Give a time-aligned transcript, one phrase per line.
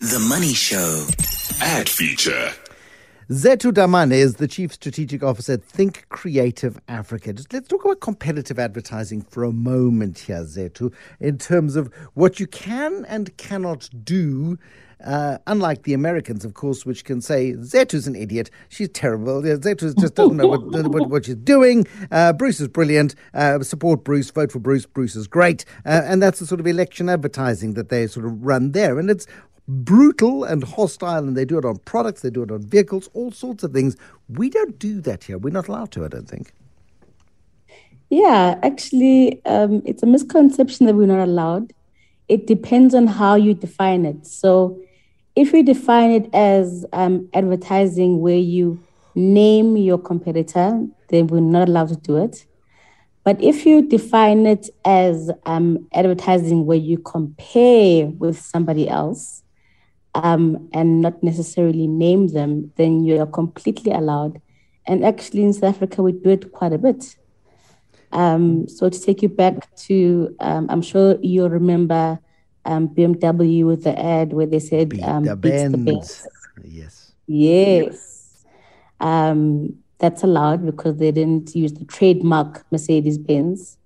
[0.00, 1.06] The Money Show.
[1.60, 2.52] Ad feature.
[3.28, 7.34] Zetu Damane is the Chief Strategic Officer at Think Creative Africa.
[7.34, 10.90] Just let's talk about competitive advertising for a moment here, Zethu,
[11.20, 14.58] in terms of what you can and cannot do.
[15.04, 19.40] Uh, unlike the Americans, of course, which can say Zethu's an idiot, she's terrible.
[19.40, 21.86] Zetu just doesn't know what, what, what she's doing.
[22.10, 23.14] Uh, Bruce is brilliant.
[23.32, 24.84] Uh, support Bruce, vote for Bruce.
[24.84, 28.44] Bruce is great, uh, and that's the sort of election advertising that they sort of
[28.44, 28.98] run there.
[28.98, 29.26] And it's
[29.70, 33.30] brutal and hostile, and they do it on products, they do it on vehicles, all
[33.30, 33.96] sorts of things.
[34.28, 35.38] We don't do that here.
[35.38, 36.52] We're not allowed to, I don't think.
[38.10, 41.72] Yeah, actually, um, it's a misconception that we're not allowed.
[42.28, 44.26] It depends on how you define it.
[44.26, 44.80] So,
[45.36, 48.82] if we define it as um, advertising where you
[49.14, 52.44] name your competitor, then we're not allowed to do it.
[53.22, 59.44] But if you define it as um, advertising where you compare with somebody else,
[60.14, 64.40] um, and not necessarily name them, then you are completely allowed.
[64.86, 67.16] And actually, in South Africa, we do it quite a bit.
[68.12, 72.18] Um, so to take you back to, um, I'm sure you'll remember
[72.64, 75.78] um, BMW with the ad where they said, um, the beats the.
[75.78, 76.26] Benz.
[76.64, 77.12] Yes.
[77.26, 78.44] Yes.
[78.98, 83.76] Um, that's allowed because they didn't use the trademark Mercedes Benz.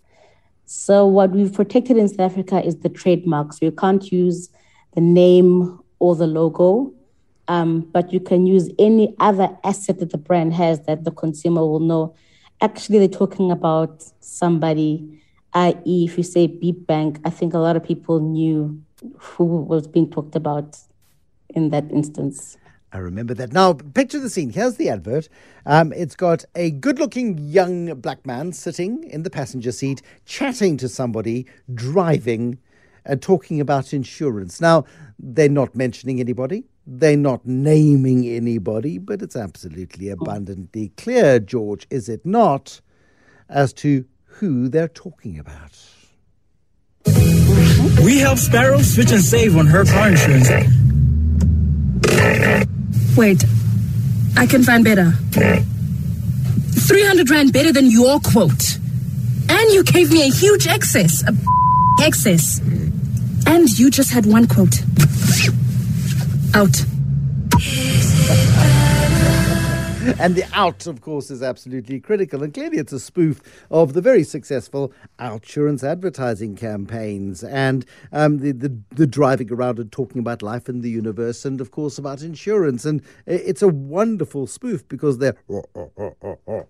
[0.65, 3.53] So, what we've protected in South Africa is the trademark.
[3.53, 4.49] So, you can't use
[4.95, 6.93] the name or the logo,
[7.49, 11.61] um, but you can use any other asset that the brand has that the consumer
[11.61, 12.15] will know.
[12.61, 15.21] Actually, they're talking about somebody,
[15.53, 18.81] i.e., if you say Beep Bank, I think a lot of people knew
[19.19, 20.79] who was being talked about
[21.51, 22.57] in that instance.
[22.95, 23.53] I remember that.
[23.53, 24.51] Now, picture the scene.
[24.51, 25.29] Here's the advert.
[25.67, 30.77] Um, it's got a good looking young black man sitting in the passenger seat, chatting
[30.77, 32.59] to somebody, driving,
[33.05, 34.61] and talking about insurance.
[34.61, 34.85] Now,
[35.19, 40.15] they're not mentioning anybody, they're not naming anybody, but it's absolutely oh.
[40.15, 42.81] abundantly clear, George, is it not,
[43.49, 45.79] as to who they're talking about.
[48.03, 50.49] We help Sparrow switch and save on her car insurance.
[53.17, 53.45] Wait,
[54.37, 55.13] I can find better.
[56.73, 58.79] 300 Rand better than your quote.
[59.49, 61.23] And you gave me a huge excess.
[61.27, 61.35] A
[62.01, 62.61] excess.
[63.47, 64.81] And you just had one quote.
[66.55, 66.85] Out.
[70.21, 72.43] And the out, of course, is absolutely critical.
[72.43, 73.41] And clearly, it's a spoof
[73.71, 79.91] of the very successful Outsurance advertising campaigns and um, the, the, the driving around and
[79.91, 82.85] talking about life in the universe and, of course, about insurance.
[82.85, 85.37] And it's a wonderful spoof because there,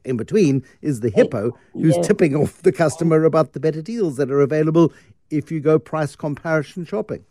[0.05, 2.03] in between, is the hippo who's Yeah.
[2.03, 4.93] tipping off the customer about the better deals that are available
[5.37, 7.25] if you go price comparison shopping.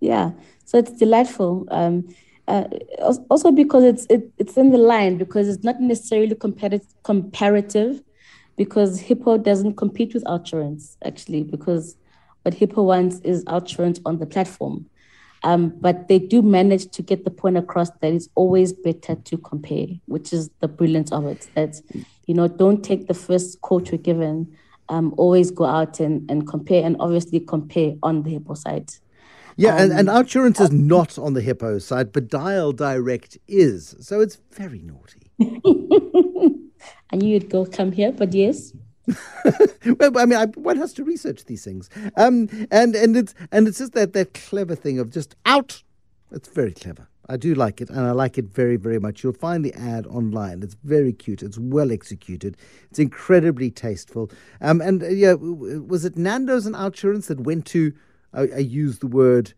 [0.00, 0.32] Yeah,
[0.64, 1.66] so it's delightful.
[1.70, 2.08] Um,
[2.48, 2.64] uh,
[3.28, 8.02] also because it's it, it's in the line because it's not necessarily competitive comparative
[8.56, 11.96] because Hippo doesn't compete with Outsurance actually because
[12.42, 14.88] what Hippo wants is Outsurance on the platform.
[15.42, 19.38] Um, but they do manage to get the point across that it's always better to
[19.38, 21.48] compare, which is the brilliance of it.
[21.54, 21.80] That
[22.26, 24.56] you know, don't take the first quote you're given.
[24.88, 28.92] Um, always go out and, and compare, and obviously compare on the Hippo side.
[29.56, 33.96] Yeah, and, and Outsurance is not on the hippo side, but Dial Direct is.
[34.00, 35.30] So it's very naughty.
[37.10, 38.74] I knew you'd go come here, but yes.
[39.98, 43.68] well, I mean, I, one has to research these things, um, and and it's and
[43.68, 45.82] it's just that that clever thing of just out.
[46.32, 47.08] It's very clever.
[47.28, 49.22] I do like it, and I like it very, very much.
[49.22, 50.62] You'll find the ad online.
[50.62, 51.42] It's very cute.
[51.42, 52.56] It's well executed.
[52.90, 54.30] It's incredibly tasteful.
[54.60, 57.92] Um, and uh, yeah, was it Nando's and Outsurance that went to?
[58.32, 59.54] I, I use the word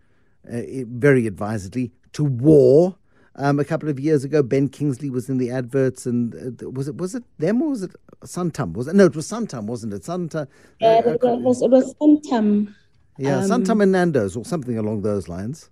[0.51, 2.97] uh, very advisedly to war.
[3.37, 6.89] Um, a couple of years ago, Ben Kingsley was in the adverts, and uh, was
[6.89, 8.73] it was it them or was it Santam?
[8.73, 9.05] Was it no?
[9.05, 10.03] It was Santam, wasn't it?
[10.03, 10.49] Santam.
[10.83, 12.75] Uh, it was it was sometime.
[13.19, 15.71] Yeah, Santam and Nando's or something along those lines.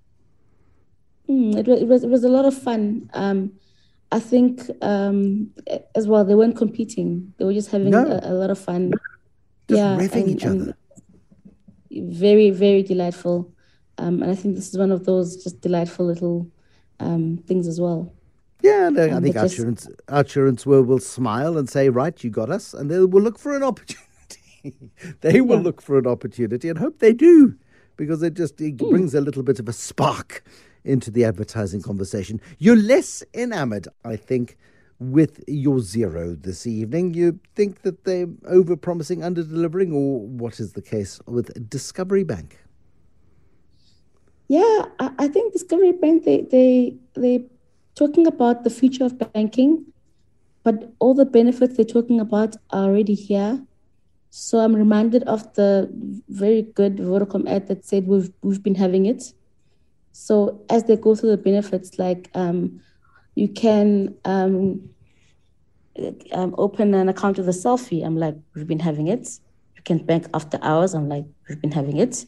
[1.28, 3.10] Mm, it was it was it was a lot of fun.
[3.14, 3.52] Um,
[4.12, 5.50] I think um,
[5.94, 8.06] as well they weren't competing; they were just having No.
[8.06, 8.92] a, a lot of fun.
[9.68, 10.76] Just yeah, revving and- each other.
[11.90, 13.50] Very very delightful,
[13.98, 16.46] um, and I think this is one of those just delightful little
[17.00, 18.12] um, things as well.
[18.62, 22.22] Yeah, no, I Um, think but just- Outsurance, Outsurance will, will smile and say, right,
[22.24, 24.74] you got us, and they will look for an opportunity.
[25.20, 25.62] they will Yeah.
[25.62, 27.54] look for an opportunity and hope they do,
[27.96, 28.90] because it just it Hmm.
[28.90, 30.44] brings a little bit of a spark
[30.86, 32.40] into the advertising conversation.
[32.58, 34.56] You're less enamored, I think,
[34.98, 37.14] with your zero this evening.
[37.14, 42.24] You think that they're over promising, under delivering, or what is the case with Discovery
[42.24, 42.58] Bank?
[44.48, 47.44] Yeah, I, think Discovery Bank they they they
[47.96, 49.84] talking about the future of banking,
[50.62, 53.60] but all the benefits they're talking about are already here.
[54.30, 55.90] So I'm reminded of the
[56.28, 59.32] very good Vodacom ad that said we've we've been having it.
[60.18, 62.80] So as they go through the benefits, like um,
[63.34, 64.88] you can um,
[66.32, 68.04] um, open an account with a selfie.
[68.04, 69.28] I'm like, we've been having it.
[69.76, 70.94] You can bank after hours.
[70.94, 72.24] I'm like, we've been having it.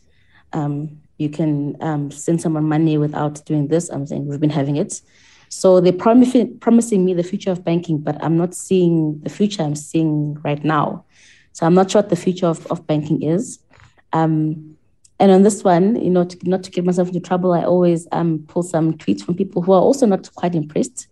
[0.52, 3.88] Um, you can um, send someone money without doing this.
[3.88, 5.00] I'm saying we've been having it.
[5.48, 9.62] So they're promising, promising me the future of banking, but I'm not seeing the future
[9.62, 11.06] I'm seeing right now.
[11.52, 13.60] So I'm not sure what the future of, of banking is.
[14.12, 14.77] Um,
[15.20, 18.06] and on this one, you know, to, not to get myself into trouble, I always
[18.12, 21.08] um, pull some tweets from people who are also not quite impressed.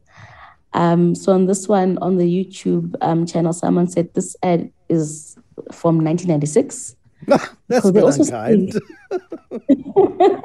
[0.74, 5.36] Um, so on this one, on the YouTube um, channel, someone said this ad is
[5.72, 6.96] from 1996.
[7.68, 8.74] That's also unkind.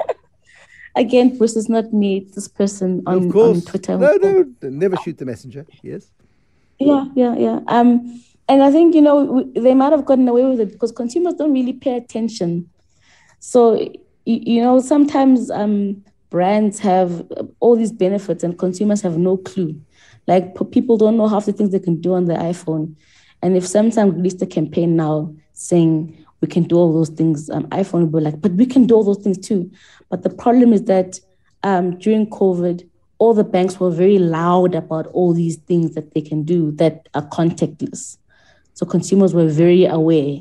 [0.96, 3.58] Again, Bruce is not me, this person on, of course.
[3.58, 3.98] on Twitter.
[3.98, 5.66] No, no, never shoot the messenger.
[5.84, 6.12] Yes.
[6.80, 7.60] Yeah, yeah, yeah.
[7.68, 10.92] Um, and I think you know w- they might have gotten away with it because
[10.92, 12.70] consumers don't really pay attention.
[13.42, 13.92] So
[14.26, 17.28] you know sometimes um, brands have
[17.60, 19.80] all these benefits and consumers have no clue.
[20.28, 22.96] Like people don't know half the things they can do on their iPhone.
[23.42, 27.68] And if Samsung released a campaign now saying we can do all those things, um,
[27.70, 29.72] iPhone will be like, but we can do all those things too.
[30.10, 31.20] But the problem is that
[31.64, 36.22] um, during COVID, all the banks were very loud about all these things that they
[36.22, 38.18] can do that are contactless.
[38.76, 40.40] So consumers were very aware.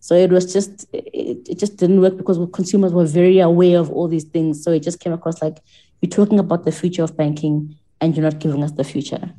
[0.00, 3.90] So it was just it, it just didn't work because consumers were very aware of
[3.90, 4.62] all these things.
[4.62, 5.58] So it just came across like
[6.00, 9.32] you're talking about the future of banking and you're not giving us the future.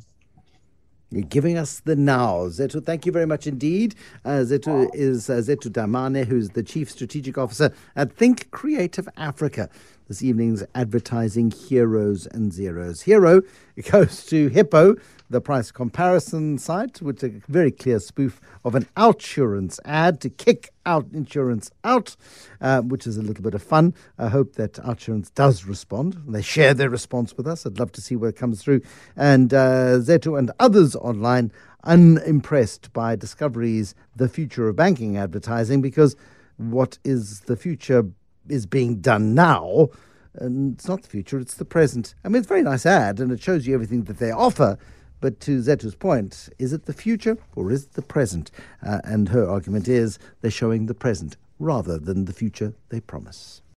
[1.12, 2.46] You're giving us the now.
[2.48, 3.96] Zetu, thank you very much indeed.
[4.24, 9.68] Uh, Zetu is uh, Zetu Damane, who's the Chief Strategic Officer at Think Creative Africa.
[10.06, 13.02] This evening's advertising heroes and zeros.
[13.02, 13.42] Hero
[13.90, 14.94] goes to Hippo,
[15.30, 20.28] the price comparison site, which is a very clear spoof of an Outsurance ad to
[20.28, 22.16] kick out insurance out,
[22.60, 23.94] uh, which is a little bit of fun.
[24.18, 26.20] I hope that Outsurance does respond.
[26.26, 27.64] They share their response with us.
[27.64, 28.82] I'd love to see what comes through.
[29.16, 31.52] And uh, Zetu and others online
[31.84, 36.16] unimpressed by Discovery's The Future of Banking advertising because
[36.56, 38.04] what is the future
[38.48, 39.88] is being done now.
[40.34, 42.14] And it's not the future, it's the present.
[42.24, 44.76] I mean, it's a very nice ad and it shows you everything that they offer.
[45.20, 48.50] But to Zetu's point, is it the future or is it the present?
[48.84, 53.60] Uh, and her argument is they're showing the present rather than the future they promise.